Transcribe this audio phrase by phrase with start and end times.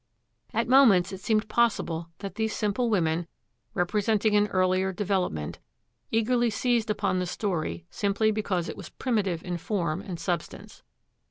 [0.51, 3.27] At moments it seemed possible that these simple women,
[3.75, 5.59] representing an earlier development,
[6.09, 10.81] eagerly seized upon the story simply because it was primitive in form and substance.